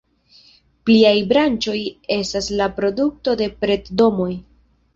Pliaj 0.89 1.11
branĉoj 1.33 1.75
estas 2.17 2.49
la 2.63 2.71
produkto 2.81 3.39
de 3.43 3.53
pret-domoj. 3.63 4.31